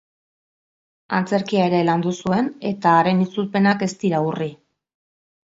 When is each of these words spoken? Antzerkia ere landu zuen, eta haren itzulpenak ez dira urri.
Antzerkia 1.17 1.67
ere 1.71 1.81
landu 1.89 2.13
zuen, 2.23 2.49
eta 2.71 2.95
haren 3.03 3.23
itzulpenak 3.27 3.87
ez 3.89 3.93
dira 4.07 4.25
urri. 4.33 4.51